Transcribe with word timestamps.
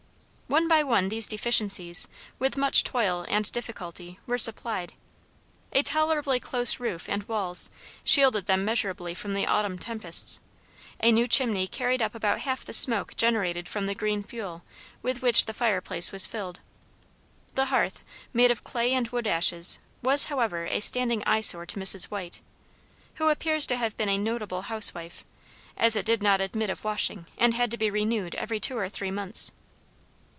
One 0.51 0.67
by 0.67 0.83
one 0.83 1.07
these 1.07 1.29
deficiencies, 1.29 2.09
with 2.37 2.57
much 2.57 2.83
toil 2.83 3.25
and 3.29 3.49
difficulty, 3.53 4.19
were 4.27 4.37
supplied; 4.37 4.95
a 5.71 5.81
tolerably 5.81 6.41
close 6.41 6.77
roof 6.77 7.07
and 7.07 7.23
walls 7.29 7.69
shielded 8.03 8.47
them 8.47 8.65
measurably 8.65 9.13
from 9.13 9.33
the 9.33 9.47
autumn 9.47 9.79
tempests; 9.79 10.41
a 10.99 11.13
new 11.13 11.25
chimney 11.25 11.67
carried 11.67 12.01
up 12.01 12.13
about 12.13 12.41
half 12.41 12.65
the 12.65 12.73
smoke 12.73 13.15
generated 13.15 13.69
from 13.69 13.85
the 13.85 13.95
green 13.95 14.21
fuel 14.23 14.61
with 15.01 15.21
which 15.21 15.45
the 15.45 15.53
fireplace 15.53 16.11
was 16.11 16.27
filled; 16.27 16.59
the 17.55 17.67
hearth, 17.67 18.03
made 18.33 18.51
of 18.51 18.61
clay 18.61 18.91
and 18.91 19.07
wood 19.07 19.27
ashes, 19.27 19.79
was, 20.03 20.25
however, 20.25 20.65
a 20.65 20.81
standing 20.81 21.23
eyesore 21.25 21.65
to 21.65 21.79
Mrs. 21.79 22.11
White, 22.11 22.41
who 23.13 23.29
appears 23.29 23.65
to 23.67 23.77
have 23.77 23.95
been 23.95 24.09
a 24.09 24.17
notable 24.17 24.63
housewife, 24.63 25.23
as 25.77 25.95
it 25.95 26.05
did 26.05 26.21
not 26.21 26.41
admit 26.41 26.69
of 26.69 26.83
washing, 26.83 27.25
and 27.37 27.53
had 27.53 27.71
to 27.71 27.77
be 27.77 27.89
renewed 27.89 28.35
every 28.35 28.59
two 28.59 28.77
or 28.77 28.89
three 28.89 29.11
months. 29.11 29.53